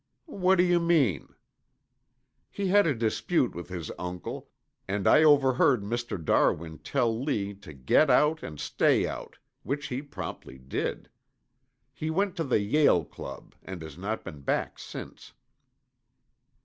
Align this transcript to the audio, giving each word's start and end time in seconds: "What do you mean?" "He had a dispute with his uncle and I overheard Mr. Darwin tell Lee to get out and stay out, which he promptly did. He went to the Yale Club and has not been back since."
"What 0.25 0.55
do 0.55 0.63
you 0.63 0.79
mean?" 0.79 1.35
"He 2.49 2.69
had 2.69 2.87
a 2.87 2.95
dispute 2.95 3.53
with 3.53 3.69
his 3.69 3.91
uncle 3.99 4.49
and 4.87 5.05
I 5.07 5.21
overheard 5.21 5.83
Mr. 5.83 6.17
Darwin 6.17 6.79
tell 6.79 7.21
Lee 7.23 7.53
to 7.57 7.71
get 7.71 8.09
out 8.09 8.41
and 8.41 8.59
stay 8.59 9.07
out, 9.07 9.37
which 9.61 9.89
he 9.89 10.01
promptly 10.01 10.57
did. 10.57 11.07
He 11.93 12.09
went 12.09 12.35
to 12.37 12.43
the 12.43 12.61
Yale 12.61 13.05
Club 13.05 13.53
and 13.61 13.83
has 13.83 13.95
not 13.95 14.23
been 14.23 14.41
back 14.41 14.79
since." 14.79 15.33